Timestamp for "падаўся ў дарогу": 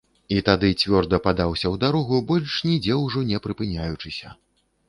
1.27-2.23